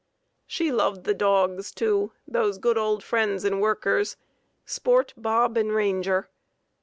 She 0.47 0.71
loved 0.71 1.03
the 1.03 1.13
dogs, 1.13 1.71
too, 1.71 2.11
those 2.27 2.57
good 2.57 2.75
old 2.75 3.03
friends 3.03 3.43
and 3.45 3.61
workers, 3.61 4.17
Sport, 4.65 5.13
Bob, 5.15 5.57
and 5.57 5.73
Ranger. 5.75 6.27